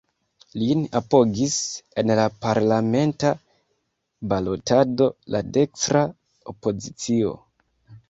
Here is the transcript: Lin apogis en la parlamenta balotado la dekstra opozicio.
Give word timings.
Lin 0.61 0.79
apogis 0.99 1.57
en 2.03 2.13
la 2.21 2.25
parlamenta 2.47 3.35
balotado 4.35 5.13
la 5.37 5.47
dekstra 5.63 6.07
opozicio. 6.57 7.41